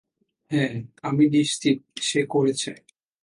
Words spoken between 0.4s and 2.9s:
হ্যাঁ, আমি নিশ্চিত সে করেছে।